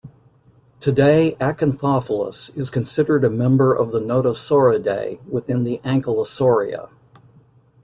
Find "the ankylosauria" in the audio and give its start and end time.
5.63-6.89